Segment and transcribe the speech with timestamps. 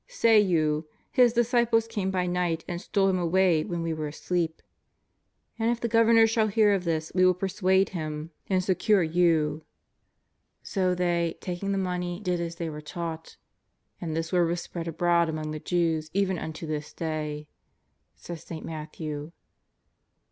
[0.09, 4.07] ^^ Say you:^ His disciples came by night and stole Him away when we were
[4.07, 4.63] asleep.'
[5.59, 8.65] And if the Governor shall hear of this, we will persuade him and 388 JESUS
[8.65, 8.81] OF NAZAEETH.
[8.81, 9.65] secure you."
[10.63, 13.37] So they, taking the money, did as they were taught.
[14.01, 17.47] "And this word was spread abroad among the Jews even unto this day,"
[18.15, 18.65] says St.
[18.65, 19.33] Matthew.